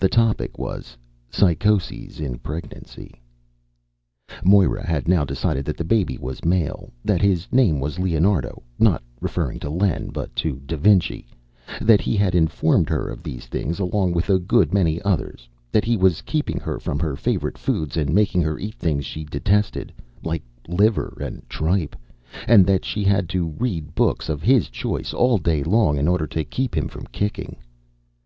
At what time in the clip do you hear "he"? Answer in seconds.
12.00-12.16, 15.84-15.98